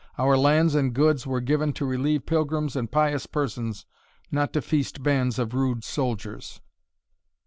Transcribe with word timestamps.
Our 0.17 0.35
lands 0.35 0.73
and 0.73 0.95
goods 0.95 1.27
were 1.27 1.41
given 1.41 1.73
to 1.73 1.85
relieve 1.85 2.25
pilgrims 2.25 2.75
and 2.75 2.89
pious 2.89 3.27
persons, 3.27 3.85
not 4.31 4.51
to 4.53 4.61
feast 4.63 5.03
bands 5.03 5.37
of 5.37 5.53
rude 5.53 5.83
soldiers." 5.83 6.59